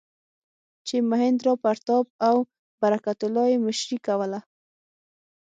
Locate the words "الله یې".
3.25-3.57